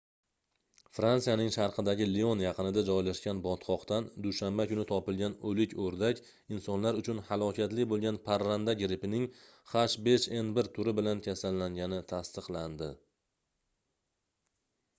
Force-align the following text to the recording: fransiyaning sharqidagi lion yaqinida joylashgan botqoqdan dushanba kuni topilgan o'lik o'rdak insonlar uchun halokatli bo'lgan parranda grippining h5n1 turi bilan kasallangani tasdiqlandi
fransiyaning 0.97 1.49
sharqidagi 1.55 2.05
lion 2.11 2.39
yaqinida 2.43 2.83
joylashgan 2.85 3.41
botqoqdan 3.47 4.07
dushanba 4.27 4.63
kuni 4.71 4.85
topilgan 4.91 5.35
o'lik 5.49 5.75
o'rdak 5.83 6.21
insonlar 6.57 6.97
uchun 7.01 7.19
halokatli 7.27 7.85
bo'lgan 7.93 8.17
parranda 8.31 8.75
grippining 8.81 9.27
h5n1 9.75 10.71
turi 10.79 10.95
bilan 11.01 11.21
kasallangani 11.29 12.01
tasdiqlandi 12.15 12.89